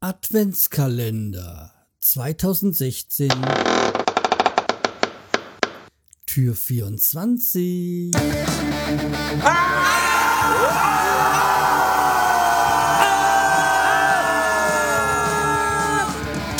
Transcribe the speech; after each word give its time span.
Adventskalender 0.00 1.72
2016 1.98 3.30
Tür 6.24 6.54
24 6.54 8.12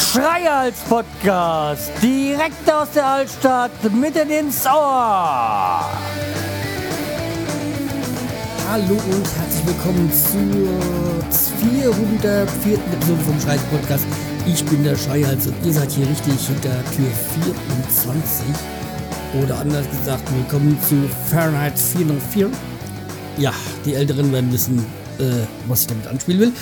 Schreihals 0.01 0.81
Podcast, 0.89 1.93
direkt 2.03 2.69
aus 2.69 2.91
der 2.91 3.07
Altstadt, 3.07 3.71
mitten 3.95 4.31
ins 4.31 4.67
Ohr. 4.67 5.89
Hallo 8.71 8.85
und 8.85 9.27
herzlich 9.35 9.67
willkommen 9.67 10.13
zur 10.13 11.71
404. 11.71 12.75
Episode 12.75 13.23
vom 13.25 13.41
Schreihals 13.41 13.63
Podcast. 13.63 14.05
Ich 14.47 14.63
bin 14.67 14.85
der 14.85 14.95
Schreihals 14.95 15.47
und 15.47 15.55
ihr 15.65 15.73
seid 15.73 15.91
hier 15.91 16.07
richtig 16.07 16.35
hinter 16.35 16.85
Tür 16.95 17.07
24. 17.63 18.45
Oder 19.43 19.59
anders 19.61 19.89
gesagt, 19.89 20.23
willkommen 20.35 20.77
zu 20.87 20.97
Fahrenheit 21.31 21.79
404. 21.79 22.51
Ja, 23.39 23.55
die 23.87 23.95
Älteren 23.95 24.31
werden 24.35 24.53
wissen, 24.53 24.85
äh, 25.19 25.47
was 25.67 25.81
ich 25.81 25.87
damit 25.87 26.07
anspielen 26.07 26.41
will. 26.41 26.53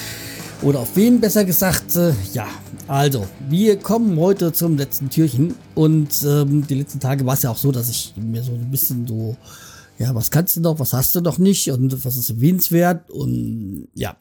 Oder 0.62 0.78
auf 0.78 0.94
wen 0.94 1.20
besser 1.20 1.44
gesagt, 1.44 1.96
äh, 1.96 2.12
ja. 2.32 2.46
Also, 2.86 3.26
wir 3.48 3.80
kommen 3.80 4.16
heute 4.20 4.52
zum 4.52 4.76
letzten 4.76 5.10
Türchen. 5.10 5.56
Und 5.74 6.22
ähm, 6.24 6.64
die 6.68 6.76
letzten 6.76 7.00
Tage 7.00 7.26
war 7.26 7.34
es 7.34 7.42
ja 7.42 7.50
auch 7.50 7.56
so, 7.56 7.72
dass 7.72 7.90
ich 7.90 8.14
mir 8.14 8.44
so 8.44 8.52
ein 8.52 8.70
bisschen 8.70 9.08
so, 9.08 9.36
ja, 9.98 10.14
was 10.14 10.30
kannst 10.30 10.56
du 10.56 10.60
noch, 10.60 10.78
was 10.78 10.92
hast 10.92 11.14
du 11.14 11.20
noch 11.20 11.38
nicht 11.38 11.70
und 11.70 12.04
was 12.04 12.16
ist 12.16 12.30
erwähnenswert. 12.30 13.10
Und 13.10 13.88
ja, 13.94 14.16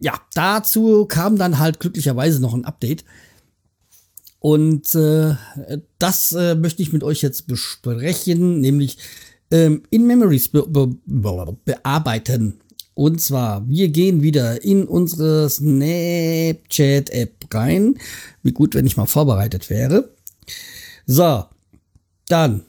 ja, 0.00 0.20
dazu 0.34 1.06
kam 1.06 1.36
dann 1.36 1.58
halt 1.58 1.80
glücklicherweise 1.80 2.40
noch 2.40 2.54
ein 2.54 2.64
Update. 2.64 3.04
Und 4.40 4.94
äh, 4.94 5.36
das 5.98 6.32
äh, 6.32 6.54
möchte 6.54 6.82
ich 6.82 6.92
mit 6.92 7.02
euch 7.02 7.22
jetzt 7.22 7.46
besprechen, 7.46 8.60
nämlich 8.60 8.98
ähm, 9.50 9.84
in 9.88 10.06
Memories 10.06 10.48
be 10.48 10.66
be 10.66 10.96
bearbeiten. 11.64 12.60
Und 12.94 13.20
zwar, 13.20 13.68
wir 13.68 13.88
gehen 13.88 14.22
wieder 14.22 14.62
in 14.62 14.84
unsere 14.84 15.48
Snapchat-App 15.48 17.46
rein. 17.52 17.98
Wie 18.42 18.52
gut, 18.52 18.74
wenn 18.74 18.86
ich 18.86 18.96
mal 18.96 19.06
vorbereitet 19.06 19.68
wäre. 19.68 20.10
So, 21.06 21.44
dann 22.28 22.62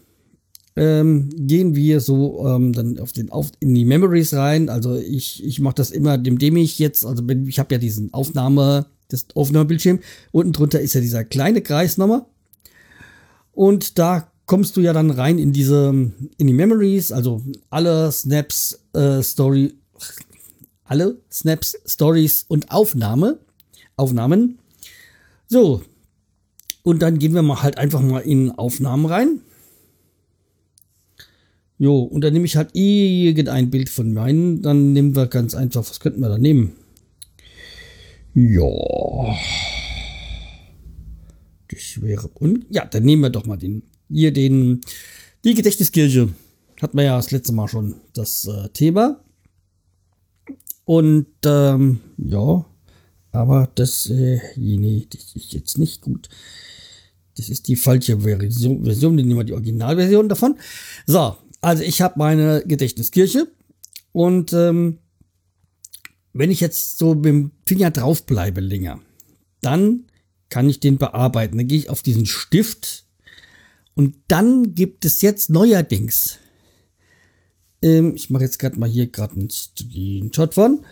ähm, 0.76 1.30
gehen 1.36 1.76
wir 1.76 2.02
so 2.02 2.45
ähm, 2.48 2.73
dann 2.73 3.00
auf 3.00 3.14
den 3.14 3.30
auf 3.30 3.52
in 3.59 3.73
die 3.73 3.86
Memories 3.86 4.34
rein. 4.34 4.70
Also 4.70 4.95
ich 4.95 5.44
ich 5.44 5.59
mache 5.59 5.76
das 5.76 5.92
immer, 5.92 6.16
indem 6.16 6.58
ich 6.58 6.80
jetzt, 6.80 7.06
also 7.06 7.23
bin, 7.23 7.48
ich 7.48 7.59
habe 7.59 7.73
ja 7.76 7.80
diesen 7.80 8.14
Aufnahme 8.14 8.88
das 9.08 9.28
Aufnahmebildschirm. 9.36 10.00
Unten 10.31 10.53
drunter 10.53 10.81
ist 10.81 10.94
ja 10.94 11.02
dieser 11.02 11.23
kleine 11.23 11.62
Kreis 11.62 11.98
nochmal. 11.98 12.26
Und 13.53 13.98
da 13.98 14.31
kommst 14.46 14.78
du 14.78 14.81
ja 14.81 14.94
dann 14.94 15.12
rein 15.12 15.40
in 15.40 15.53
diese, 15.53 15.90
in 16.38 16.48
die 16.48 16.53
Memories, 16.53 17.12
also 17.12 17.42
alle 17.70 18.12
Snaps, 18.12 18.80
äh, 18.94 19.22
Story, 19.22 19.73
alle 20.84 21.18
Snaps, 21.31 21.78
Stories 21.86 22.46
und 22.48 22.72
Aufnahme, 22.72 23.40
Aufnahmen. 23.96 24.59
So. 25.48 25.81
Und 26.84 27.02
dann 27.02 27.18
gehen 27.18 27.34
wir 27.34 27.42
mal 27.42 27.64
halt 27.64 27.78
einfach 27.78 28.02
mal 28.02 28.20
in 28.20 28.52
Aufnahmen 28.52 29.06
rein. 29.06 29.42
Jo, 31.78 32.04
und 32.04 32.22
dann 32.23 32.34
nehme 32.34 32.45
ich 32.45 32.56
halt 32.56 32.70
irgendein 32.73 33.70
Bild 33.70 33.90
von 33.90 34.14
meinen. 34.14 34.62
Dann 34.62 34.94
nehmen 34.94 35.16
wir 35.16 35.28
ganz 35.28 35.56
einfach, 35.56 35.81
was 35.81 36.00
könnten 36.00 36.22
wir 36.22 36.30
da 36.30 36.38
nehmen? 36.38 36.73
Ja. 38.34 39.36
Das 41.70 42.02
wäre. 42.02 42.30
Und 42.36 42.66
ja, 42.70 42.86
dann 42.86 43.03
nehmen 43.03 43.23
wir 43.23 43.30
doch 43.30 43.46
mal 43.46 43.58
den. 43.58 43.84
Hier 44.09 44.31
den. 44.31 44.81
Die 45.44 45.53
Gedächtniskirche. 45.53 46.30
Hatten 46.81 46.97
wir 46.97 47.03
ja 47.03 47.18
das 47.18 47.31
letzte 47.31 47.53
Mal 47.53 47.68
schon 47.68 47.96
das 48.14 48.46
äh, 48.46 48.69
Thema. 48.69 49.22
Und 50.85 51.28
ähm, 51.46 52.00
ja, 52.18 52.66
aber 53.31 53.69
das, 53.75 54.09
äh, 54.09 54.40
nee, 54.56 55.08
das 55.09 55.35
ist 55.35 55.53
jetzt 55.53 55.78
nicht 55.78 56.02
gut. 56.02 56.30
Das 57.38 57.50
ist 57.50 57.68
die 57.68 57.75
falsche 57.75 58.22
Version. 58.22 58.84
Version 58.85 59.16
nehmen 59.16 59.35
wir 59.35 59.44
die 59.44 59.53
Originalversion 59.53 60.30
davon. 60.30 60.58
So, 61.06 61.35
also 61.66 61.81
ich 61.81 62.00
habe 62.03 62.20
meine 62.20 62.64
Gedächtniskirche 62.64 63.48
und 64.12 64.53
ähm, 64.53 65.00
wenn 66.31 66.52
ich 66.52 66.59
jetzt 66.59 67.00
so 67.00 67.16
mit 67.16 67.26
dem 67.26 67.52
Finger 67.66 67.90
drauf 67.90 68.28
bleibe 68.28 68.62
länger, 68.62 69.02
dann 69.62 70.06
kann 70.50 70.70
ich 70.70 70.80
den 70.80 71.00
bearbeiten. 71.00 71.58
Dann 71.58 71.68
gehe 71.68 71.80
ich 71.80 71.90
auf 71.90 72.03
diesen 72.03 72.28
Stift 72.28 73.06
und 73.96 74.16
dann 74.28 74.76
gibt 74.76 75.06
es 75.06 75.24
jetzt 75.24 75.50
neuerdings. 75.50 76.38
Ähm, 77.82 78.14
ich 78.16 78.30
mache 78.30 78.44
jetzt 78.44 78.59
gerade 78.59 78.80
mal 78.80 78.88
hier 78.88 79.08
gerade 79.08 79.34
einen 79.36 79.50
Screenshot 79.50 80.53
von. 80.53 80.86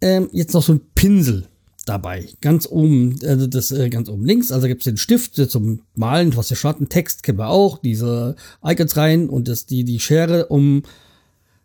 Ähm, 0.00 0.30
jetzt 0.32 0.54
noch 0.54 0.62
so 0.62 0.72
ein 0.72 0.80
Pinsel 0.94 1.48
dabei. 1.88 2.28
Ganz 2.40 2.66
oben, 2.66 3.18
also 3.24 3.46
das 3.46 3.70
äh, 3.70 3.88
ganz 3.88 4.08
oben 4.08 4.24
links. 4.24 4.52
Also 4.52 4.66
gibt 4.66 4.82
es 4.82 4.84
den 4.84 4.96
Stift 4.96 5.34
zum 5.34 5.80
Malen, 5.94 6.36
was 6.36 6.48
der 6.48 6.56
Schatten, 6.56 6.88
Text 6.88 7.22
kennen 7.22 7.38
wir 7.38 7.48
auch, 7.48 7.78
diese 7.78 8.36
Icons 8.64 8.96
rein 8.96 9.28
und 9.28 9.48
das, 9.48 9.66
die, 9.66 9.84
die 9.84 10.00
Schere, 10.00 10.46
um 10.46 10.82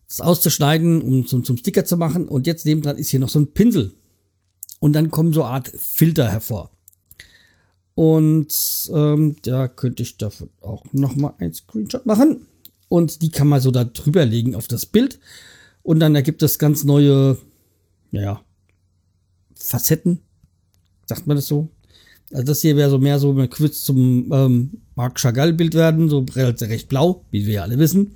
das 0.07 0.21
auszuschneiden, 0.21 1.01
um 1.01 1.25
zum, 1.25 1.43
zum 1.43 1.57
Sticker 1.57 1.85
zu 1.85 1.97
machen. 1.97 2.27
Und 2.27 2.47
jetzt 2.47 2.65
nebendran 2.65 2.97
ist 2.97 3.09
hier 3.09 3.19
noch 3.19 3.29
so 3.29 3.39
ein 3.39 3.53
Pinsel. 3.53 3.93
Und 4.79 4.93
dann 4.93 5.11
kommen 5.11 5.33
so 5.33 5.43
Art 5.43 5.71
Filter 5.75 6.29
hervor. 6.29 6.71
Und 7.95 8.91
ähm, 8.93 9.35
da 9.43 9.67
könnte 9.67 10.03
ich 10.03 10.17
davon 10.17 10.49
auch 10.61 10.83
nochmal 10.91 11.33
ein 11.37 11.53
Screenshot 11.53 12.05
machen. 12.05 12.47
Und 12.89 13.21
die 13.21 13.29
kann 13.29 13.47
man 13.47 13.61
so 13.61 13.71
da 13.71 13.83
drüber 13.83 14.25
legen 14.25 14.55
auf 14.55 14.67
das 14.67 14.85
Bild. 14.85 15.19
Und 15.83 15.99
dann 15.99 16.15
ergibt 16.15 16.43
es 16.43 16.59
ganz 16.59 16.83
neue, 16.83 17.37
ja, 18.11 18.41
Facetten. 19.63 20.19
Sagt 21.05 21.25
man 21.25 21.37
das 21.37 21.47
so? 21.47 21.69
Also 22.31 22.43
das 22.43 22.61
hier 22.61 22.75
wäre 22.75 22.89
so 22.89 22.97
mehr 22.97 23.19
so 23.19 23.31
ein 23.31 23.49
Quiz 23.49 23.83
zum 23.83 24.31
ähm, 24.31 24.81
Marc 24.95 25.19
Chagall 25.19 25.53
Bild 25.53 25.73
werden, 25.73 26.09
so 26.09 26.25
recht 26.35 26.89
blau, 26.89 27.25
wie 27.31 27.45
wir 27.45 27.63
alle 27.63 27.77
wissen. 27.77 28.15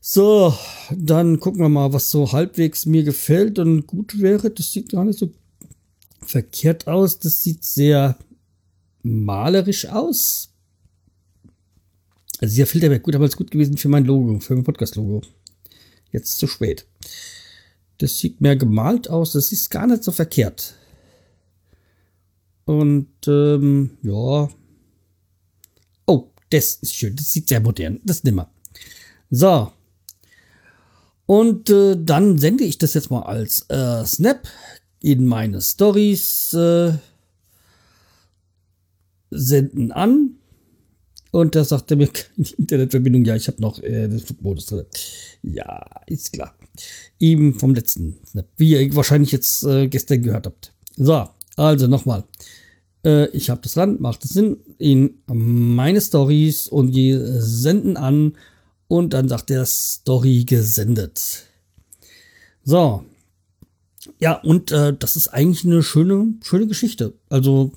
So, 0.00 0.54
dann 0.90 1.40
gucken 1.40 1.60
wir 1.60 1.68
mal, 1.68 1.92
was 1.92 2.10
so 2.10 2.32
halbwegs 2.32 2.86
mir 2.86 3.04
gefällt 3.04 3.58
und 3.58 3.86
gut 3.86 4.20
wäre. 4.20 4.50
Das 4.50 4.72
sieht 4.72 4.90
gar 4.90 5.04
nicht 5.04 5.18
so 5.18 5.30
verkehrt 6.20 6.86
aus. 6.86 7.18
Das 7.18 7.42
sieht 7.42 7.64
sehr 7.64 8.18
malerisch 9.02 9.86
aus. 9.86 10.50
Also 12.40 12.54
dieser 12.54 12.66
Filter 12.66 12.90
wäre 12.90 13.00
gut, 13.00 13.14
aber 13.14 13.26
es 13.26 13.36
gut 13.36 13.50
gewesen 13.50 13.76
für 13.76 13.88
mein 13.88 14.04
Logo, 14.04 14.40
für 14.40 14.54
mein 14.54 14.64
Podcast-Logo. 14.64 15.22
Jetzt 16.12 16.38
zu 16.38 16.46
spät. 16.46 16.86
Das 18.00 18.18
sieht 18.18 18.40
mehr 18.40 18.56
gemalt 18.56 19.10
aus. 19.10 19.32
Das 19.32 19.52
ist 19.52 19.70
gar 19.70 19.86
nicht 19.86 20.02
so 20.02 20.10
verkehrt. 20.10 20.74
Und 22.64 23.10
ähm, 23.26 23.98
ja. 24.02 24.48
Oh, 26.06 26.30
das 26.48 26.76
ist 26.76 26.94
schön. 26.94 27.14
Das 27.14 27.30
sieht 27.30 27.50
sehr 27.50 27.60
modern. 27.60 28.00
Das 28.02 28.24
wir. 28.24 28.50
So. 29.28 29.70
Und 31.26 31.68
äh, 31.68 31.96
dann 32.02 32.38
sende 32.38 32.64
ich 32.64 32.78
das 32.78 32.94
jetzt 32.94 33.10
mal 33.10 33.22
als 33.22 33.68
äh, 33.68 34.04
Snap 34.06 34.48
in 35.00 35.26
meine 35.26 35.60
Stories. 35.60 36.54
Äh, 36.54 36.94
senden 39.30 39.92
an. 39.92 40.39
Und 41.30 41.54
da 41.54 41.64
sagt 41.64 41.90
er 41.90 41.96
mir, 41.96 42.08
die 42.36 42.54
Internetverbindung, 42.54 43.24
ja, 43.24 43.36
ich 43.36 43.48
habe 43.48 43.60
noch 43.60 43.82
äh, 43.82 44.08
den 44.08 44.20
Flugmodus 44.20 44.66
drin. 44.66 44.86
Ja, 45.42 45.84
ist 46.06 46.32
klar. 46.32 46.54
Ihm 47.18 47.58
vom 47.58 47.74
letzten 47.74 48.18
Snap, 48.26 48.48
wie 48.56 48.72
ihr 48.72 48.94
wahrscheinlich 48.94 49.32
jetzt 49.32 49.64
äh, 49.64 49.88
gestern 49.88 50.22
gehört 50.22 50.46
habt. 50.46 50.72
So, 50.96 51.28
also 51.56 51.86
nochmal. 51.86 52.24
Äh, 53.04 53.28
ich 53.28 53.50
habe 53.50 53.60
das 53.62 53.74
dran, 53.74 54.00
macht 54.00 54.24
es 54.24 54.30
Sinn, 54.30 54.58
in 54.78 55.14
meine 55.26 56.00
Stories 56.00 56.68
und 56.68 56.92
die 56.92 57.18
senden 57.38 57.96
an 57.96 58.36
und 58.88 59.12
dann 59.12 59.28
sagt 59.28 59.50
er 59.50 59.64
Story 59.66 60.44
gesendet. 60.44 61.44
So. 62.64 63.04
Ja, 64.18 64.34
und 64.34 64.72
äh, 64.72 64.94
das 64.98 65.16
ist 65.16 65.28
eigentlich 65.28 65.64
eine 65.64 65.82
schöne, 65.82 66.34
schöne 66.42 66.66
Geschichte. 66.66 67.14
Also, 67.28 67.72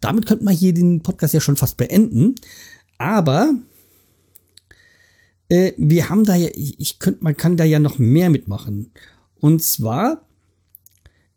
damit 0.00 0.26
könnte 0.26 0.44
man 0.44 0.54
hier 0.54 0.72
den 0.72 1.02
Podcast 1.02 1.34
ja 1.34 1.40
schon 1.40 1.56
fast 1.56 1.76
beenden. 1.76 2.36
Aber 2.98 3.54
äh, 5.48 5.72
wir 5.76 6.08
haben 6.08 6.24
da 6.24 6.34
ja, 6.34 6.48
ich, 6.52 6.98
könnte, 6.98 7.22
man 7.22 7.36
kann 7.36 7.56
da 7.56 7.64
ja 7.64 7.78
noch 7.78 7.98
mehr 7.98 8.30
mitmachen. 8.30 8.90
Und 9.40 9.62
zwar, 9.62 10.26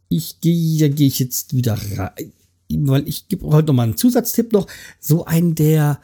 ich 0.10 0.42
gehe, 0.42 0.80
da 0.80 0.88
gehe 0.94 1.08
ich 1.08 1.20
jetzt 1.20 1.56
wieder 1.56 1.78
rein, 1.96 2.34
weil 2.70 3.08
ich 3.08 3.28
gebe 3.28 3.48
heute 3.48 3.68
noch 3.68 3.76
mal 3.76 3.84
einen 3.84 3.98
Zusatztipp 3.98 4.52
noch, 4.52 4.68
so 5.00 5.26
einen, 5.26 5.56
der 5.56 6.02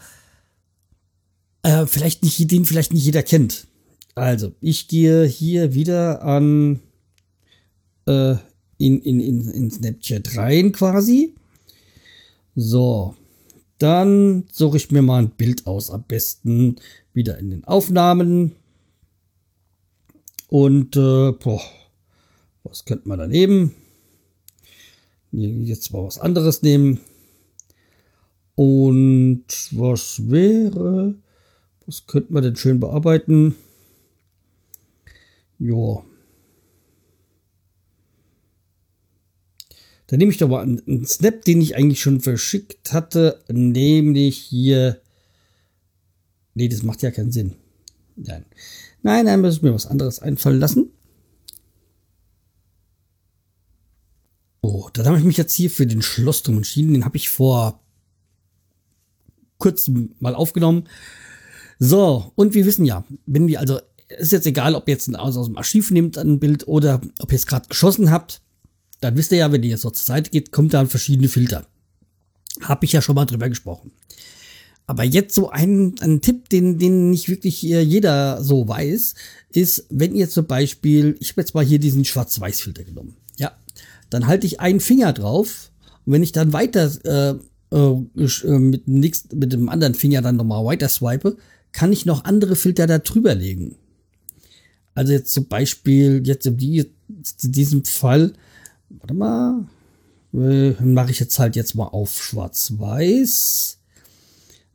äh, 1.64 1.86
vielleicht 1.86 2.24
nicht, 2.24 2.50
den 2.50 2.66
vielleicht 2.66 2.94
nicht 2.94 3.04
jeder 3.04 3.24
kennt. 3.24 3.68
Also, 4.16 4.54
ich 4.62 4.88
gehe 4.88 5.26
hier 5.26 5.74
wieder 5.74 6.24
an 6.24 6.80
äh, 8.06 8.36
in, 8.78 9.02
in, 9.02 9.20
in, 9.20 9.50
in 9.50 9.72
Snapchat 9.72 10.38
rein 10.38 10.72
quasi. 10.72 11.36
So, 12.56 13.16
dann 13.78 14.46
suche 14.52 14.78
ich 14.78 14.92
mir 14.92 15.02
mal 15.02 15.22
ein 15.22 15.32
Bild 15.32 15.68
aus, 15.68 15.92
am 15.92 16.04
besten 16.04 16.78
wieder 17.14 17.38
in 17.38 17.50
den 17.50 17.64
Aufnahmen. 17.66 18.56
Und 20.48 20.96
äh, 20.96 21.32
boah, 21.32 21.62
was 22.64 22.86
könnte 22.86 23.08
man 23.08 23.20
da 23.20 23.28
nehmen? 23.28 23.76
Jetzt 25.32 25.92
mal 25.92 26.04
was 26.04 26.20
anderes 26.20 26.62
nehmen. 26.62 27.00
Und 28.56 29.46
was 29.72 30.30
wäre, 30.30 31.16
was 31.86 32.08
könnte 32.08 32.34
man 32.34 32.44
denn 32.44 32.56
schön 32.56 32.80
bearbeiten? 32.80 33.56
Ja. 35.60 36.04
Da 40.08 40.16
nehme 40.16 40.32
ich 40.32 40.38
doch 40.38 40.48
mal 40.48 40.62
einen, 40.62 41.06
Snap, 41.06 41.44
den 41.44 41.62
ich 41.62 41.76
eigentlich 41.76 42.02
schon 42.02 42.22
verschickt 42.22 42.94
hatte, 42.94 43.44
nämlich 43.50 44.38
hier. 44.38 45.02
Nee, 46.54 46.70
das 46.70 46.84
macht 46.84 47.02
ja 47.02 47.12
keinen 47.12 47.32
Sinn. 47.32 47.56
Nein. 48.16 48.46
Nein, 49.04 49.42
muss 49.42 49.58
ich 49.58 49.62
mir 49.62 49.74
was 49.74 49.86
anderes 49.86 50.20
einfallen 50.20 50.60
lassen. 50.60 50.90
Oh, 54.62 54.90
dann 54.94 55.06
habe 55.06 55.18
ich 55.18 55.24
mich 55.24 55.38
jetzt 55.38 55.54
hier 55.54 55.70
für 55.70 55.86
den 55.86 56.02
Schlossturm 56.02 56.58
entschieden. 56.58 56.94
Den 56.94 57.06
habe 57.06 57.18
ich 57.18 57.30
vor 57.30 57.82
kurzem 59.58 60.16
mal 60.20 60.36
aufgenommen. 60.36 60.88
So, 61.80 62.32
und 62.36 62.54
wir 62.54 62.66
wissen 62.66 62.86
ja, 62.86 63.06
wenn 63.26 63.48
wir 63.48 63.60
also, 63.60 63.80
ist 64.18 64.32
jetzt 64.32 64.48
egal, 64.48 64.74
ob 64.74 64.88
ihr 64.88 64.94
jetzt 64.94 65.14
aus, 65.16 65.38
aus 65.38 65.48
dem 65.48 65.58
Archiv 65.58 65.92
nehmt 65.92 66.18
ein 66.18 66.40
Bild 66.40 66.68
oder 66.68 67.02
ob 67.20 67.32
ihr 67.32 67.36
es 67.36 67.46
gerade 67.46 67.68
geschossen 67.68 68.10
habt, 68.10 68.42
dann 69.00 69.16
wisst 69.16 69.32
ihr 69.32 69.40
ja, 69.40 69.52
wenn 69.52 69.64
ihr 69.64 69.78
so 69.78 69.90
zur 69.90 70.06
Seite 70.06 70.32
geht, 70.32 70.52
kommt 70.52 70.74
da 70.74 70.86
verschiedene 70.86 71.30
Filter. 71.30 71.68
Habe 72.62 72.86
ich 72.86 72.94
ja 72.94 73.02
schon 73.02 73.16
mal 73.16 73.26
drüber 73.26 73.50
gesprochen. 73.50 73.92
Aber 74.88 75.04
jetzt 75.04 75.36
so 75.36 75.50
ein, 75.50 75.96
ein 76.00 76.22
Tipp, 76.22 76.48
den, 76.50 76.80
den 76.80 77.10
nicht 77.10 77.28
wirklich 77.28 77.62
jeder 77.62 78.42
so 78.42 78.68
weiß, 78.68 79.16
ist, 79.52 79.86
wenn 79.90 80.16
ihr 80.16 80.30
zum 80.30 80.48
Beispiel, 80.48 81.18
ich 81.20 81.32
habe 81.32 81.42
jetzt 81.42 81.54
mal 81.54 81.66
hier 81.66 81.78
diesen 81.78 82.06
Schwarz-Weiß-Filter 82.06 82.86
genommen. 82.86 83.18
Ja, 83.36 83.52
dann 84.10 84.28
halte 84.28 84.48
ich 84.48 84.62
einen 84.62 84.80
Finger 84.80 85.12
drauf 85.12 85.72
und 86.06 86.14
wenn 86.14 86.24
ich 86.24 86.32
dann 86.32 86.54
weiter 86.54 86.90
äh, 87.04 87.76
äh, 87.76 88.48
äh 88.48 88.60
mit, 88.60 88.88
nächst, 88.88 89.34
mit 89.34 89.52
dem 89.52 89.68
anderen 89.68 89.94
Finger 89.94 90.22
dann 90.22 90.38
nochmal 90.38 90.64
weiter 90.64 90.88
swipe, 90.88 91.36
kann 91.74 91.92
ich 91.92 92.06
noch 92.06 92.24
andere 92.24 92.56
Filter 92.56 92.88
da 92.88 93.00
drüber 93.00 93.36
legen. 93.36 93.76
Also 94.96 95.12
jetzt 95.12 95.34
zum 95.34 95.48
Beispiel, 95.48 96.22
jetzt 96.26 96.46
in, 96.48 96.58
die, 96.58 96.80
in 96.80 97.52
diesem 97.52 97.84
Fall 97.84 98.34
Warte 98.90 99.14
mal. 99.14 99.66
Mache 100.32 101.12
ich 101.12 101.20
jetzt 101.20 101.40
halt 101.40 101.56
jetzt 101.56 101.76
mal 101.76 101.88
auf 101.88 102.22
Schwarz-Weiß. 102.22 103.80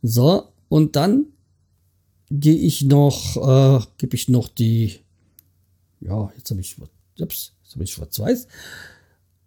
So, 0.03 0.49
und 0.69 0.97
dann 0.97 1.27
gehe 2.31 2.57
ich 2.57 2.83
noch, 2.83 3.37
äh, 3.37 3.85
gebe 3.99 4.17
ich 4.17 4.29
noch 4.29 4.49
die, 4.49 5.01
ja, 6.01 6.33
jetzt 6.37 6.51
habe 6.51 6.61
ich, 6.61 6.77
ups, 7.21 7.53
jetzt 7.63 7.75
habe 7.75 7.85
ich 7.85 7.93
Schwarz-Weiß. 7.93 8.47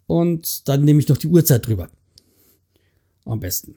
Und 0.06 0.68
dann 0.68 0.84
nehme 0.84 1.00
ich 1.00 1.08
noch 1.08 1.16
die 1.16 1.26
Uhrzeit 1.26 1.66
drüber. 1.66 1.90
Am 3.24 3.40
besten. 3.40 3.74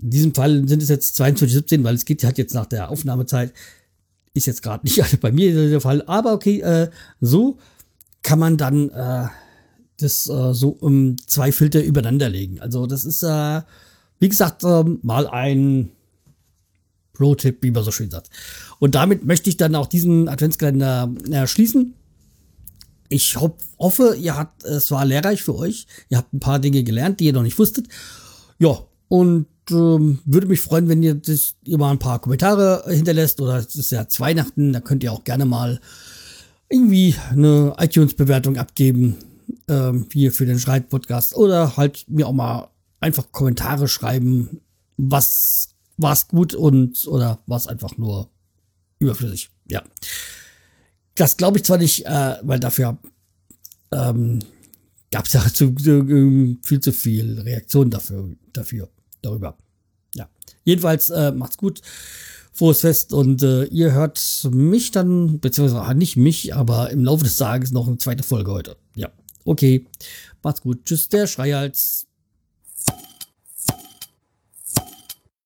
In 0.00 0.10
diesem 0.10 0.34
Fall 0.34 0.66
sind 0.66 0.82
es 0.82 0.88
jetzt 0.88 1.20
22.17, 1.20 1.84
weil 1.84 1.94
es 1.94 2.04
geht 2.04 2.24
halt 2.24 2.38
jetzt 2.38 2.54
nach 2.54 2.66
der 2.66 2.90
Aufnahmezeit. 2.90 3.52
Ist 4.32 4.46
jetzt 4.46 4.62
gerade 4.62 4.84
nicht 4.86 5.02
bei 5.20 5.30
mir 5.30 5.68
der 5.68 5.80
Fall, 5.80 6.02
aber 6.06 6.32
okay, 6.32 6.60
äh, 6.60 6.90
so 7.20 7.58
kann 8.22 8.38
man 8.38 8.56
dann 8.56 8.90
äh, 8.90 9.28
das 9.98 10.28
äh, 10.28 10.54
so 10.54 10.70
um 10.70 11.16
zwei 11.26 11.52
Filter 11.52 11.82
übereinander 11.82 12.28
legen. 12.28 12.60
Also 12.60 12.86
das 12.86 13.04
ist, 13.04 13.22
äh, 13.22 13.62
wie 14.20 14.28
gesagt, 14.28 14.64
äh, 14.64 14.84
mal 15.02 15.26
ein 15.26 15.90
Pro-Tipp, 17.12 17.58
wie 17.62 17.70
man 17.70 17.84
so 17.84 17.90
schön 17.90 18.10
sagt. 18.10 18.30
Und 18.78 18.94
damit 18.94 19.24
möchte 19.24 19.50
ich 19.50 19.56
dann 19.56 19.74
auch 19.74 19.86
diesen 19.86 20.28
Adventskalender 20.28 21.12
äh, 21.30 21.46
schließen. 21.46 21.94
Ich 23.08 23.36
ho 23.36 23.56
hoffe, 23.78 24.16
ihr 24.20 24.36
habt, 24.36 24.64
es 24.64 24.90
war 24.90 25.04
lehrreich 25.04 25.42
für 25.42 25.56
euch. 25.56 25.86
Ihr 26.08 26.18
habt 26.18 26.32
ein 26.32 26.40
paar 26.40 26.58
Dinge 26.58 26.84
gelernt, 26.84 27.20
die 27.20 27.26
ihr 27.26 27.32
noch 27.32 27.42
nicht 27.42 27.58
wusstet. 27.58 27.88
Ja, 28.58 28.78
und 29.08 29.46
ähm, 29.70 30.20
würde 30.24 30.46
mich 30.46 30.60
freuen, 30.60 30.88
wenn 30.88 31.02
ihr, 31.02 31.14
das, 31.14 31.54
ihr 31.64 31.78
mal 31.78 31.90
ein 31.90 31.98
paar 31.98 32.20
Kommentare 32.20 32.84
hinterlässt. 32.86 33.40
Oder 33.40 33.56
es 33.56 33.74
ist 33.74 33.90
ja 33.90 34.06
Weihnachten, 34.18 34.72
da 34.72 34.80
könnt 34.80 35.02
ihr 35.02 35.12
auch 35.12 35.24
gerne 35.24 35.44
mal 35.44 35.80
irgendwie 36.68 37.14
eine 37.30 37.74
iTunes-Bewertung 37.78 38.58
abgeben 38.58 39.16
ähm, 39.68 40.06
hier 40.12 40.32
für 40.32 40.46
den 40.46 40.58
Schreit-Podcast 40.58 41.36
oder 41.36 41.76
halt 41.76 42.04
mir 42.08 42.26
auch 42.26 42.32
mal 42.32 42.70
einfach 43.00 43.30
Kommentare 43.32 43.88
schreiben, 43.88 44.60
was 44.96 45.70
war's 45.96 46.28
gut 46.28 46.54
und 46.54 47.06
oder 47.08 47.40
war 47.46 47.56
es 47.56 47.66
einfach 47.66 47.96
nur 47.96 48.30
überflüssig. 48.98 49.50
Ja. 49.68 49.82
Das 51.14 51.36
glaube 51.36 51.58
ich 51.58 51.64
zwar 51.64 51.78
nicht, 51.78 52.06
äh, 52.06 52.36
weil 52.42 52.60
dafür 52.60 52.98
ähm, 53.92 54.40
gab 55.10 55.26
es 55.26 55.32
ja 55.32 55.44
zu, 55.52 55.74
zu, 55.74 55.90
ähm, 55.90 56.58
viel 56.62 56.80
zu 56.80 56.92
viel 56.92 57.40
Reaktion 57.40 57.90
dafür, 57.90 58.30
dafür, 58.52 58.88
darüber. 59.22 59.56
Ja. 60.14 60.28
Jedenfalls 60.64 61.10
äh, 61.10 61.32
macht's 61.32 61.56
gut. 61.56 61.80
Frohes 62.52 62.80
Fest 62.80 63.12
und 63.12 63.42
äh, 63.44 63.64
ihr 63.66 63.92
hört 63.92 64.48
mich 64.50 64.90
dann, 64.90 65.38
beziehungsweise 65.38 65.94
nicht 65.94 66.16
mich, 66.16 66.56
aber 66.56 66.90
im 66.90 67.04
Laufe 67.04 67.22
des 67.22 67.36
Tages 67.36 67.70
noch 67.70 67.86
eine 67.86 67.98
zweite 67.98 68.24
Folge 68.24 68.50
heute. 68.50 68.76
Ja. 68.96 69.10
Okay, 69.48 69.86
macht's 70.42 70.60
gut. 70.60 70.84
Tschüss, 70.84 71.08
der 71.08 71.26
Schreihals. 71.26 72.07